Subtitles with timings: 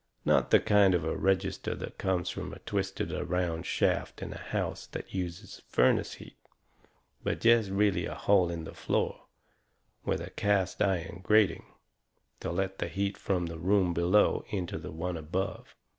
[0.25, 4.37] Not the kind of a register that comes from a twisted around shaft in a
[4.39, 6.37] house that uses furnace heat.
[7.23, 9.27] But jest really a hole in the floor,
[10.03, 11.67] with a cast iron grating,
[12.39, 15.75] to let the heat from the room below into the one above.